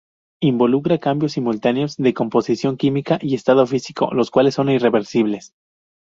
Involucra 0.41 0.97
cambios 0.97 1.33
simultáneos 1.33 1.95
de 1.97 2.15
composición 2.15 2.75
química 2.75 3.19
y 3.21 3.35
estado 3.35 3.67
físico, 3.67 4.09
los 4.15 4.31
cuales 4.31 4.55
son 4.55 4.69
irreversibles. 4.69 5.53